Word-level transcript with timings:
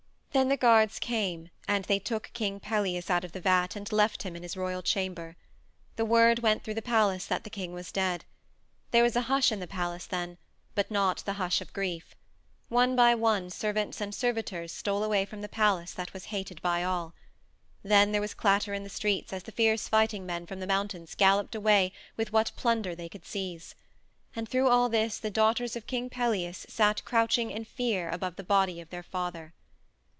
Then 0.33 0.47
the 0.47 0.55
guards 0.55 0.97
came, 0.97 1.49
and 1.67 1.83
they 1.83 1.99
took 1.99 2.31
King 2.33 2.61
Pelias 2.61 3.09
out 3.09 3.25
of 3.25 3.33
the 3.33 3.41
vat 3.41 3.75
and 3.75 3.91
left 3.91 4.23
him 4.23 4.33
in 4.33 4.43
his 4.43 4.55
royal 4.55 4.81
chamber. 4.81 5.35
The 5.97 6.05
word 6.05 6.39
went 6.39 6.63
through 6.63 6.75
the 6.75 6.81
palace 6.81 7.25
that 7.25 7.43
the 7.43 7.49
king 7.49 7.73
was 7.73 7.91
dead. 7.91 8.23
There 8.91 9.03
was 9.03 9.17
a 9.17 9.23
hush 9.23 9.51
in 9.51 9.59
the 9.59 9.67
palace 9.67 10.05
then, 10.05 10.37
but 10.73 10.89
not 10.89 11.17
the 11.25 11.33
hush 11.33 11.59
of 11.59 11.73
grief. 11.73 12.15
One 12.69 12.95
by 12.95 13.13
one 13.13 13.49
servants 13.49 13.99
and 13.99 14.15
servitors 14.15 14.71
stole 14.71 15.03
away 15.03 15.25
from 15.25 15.41
the 15.41 15.49
palace 15.49 15.91
that 15.95 16.13
was 16.13 16.23
hated 16.31 16.61
by 16.61 16.81
all. 16.81 17.13
Then 17.83 18.13
there 18.13 18.21
was 18.21 18.33
clatter 18.33 18.73
in 18.73 18.83
the 18.83 18.89
streets 18.89 19.33
as 19.33 19.43
the 19.43 19.51
fierce 19.51 19.89
fighting 19.89 20.25
men 20.25 20.45
from 20.45 20.61
the 20.61 20.65
mountains 20.65 21.13
galloped 21.13 21.55
away 21.55 21.91
with 22.15 22.31
what 22.31 22.53
plunder 22.55 22.95
they 22.95 23.09
could 23.09 23.25
seize. 23.25 23.75
And 24.33 24.47
through 24.47 24.69
all 24.69 24.87
this 24.87 25.17
the 25.17 25.29
daughters 25.29 25.75
of 25.75 25.87
King 25.87 26.09
Pelias 26.09 26.65
sat 26.69 27.03
crouching 27.03 27.51
in 27.51 27.65
fear 27.65 28.09
above 28.09 28.37
the 28.37 28.45
body 28.45 28.79
of 28.79 28.91
their 28.91 29.03
father. 29.03 29.53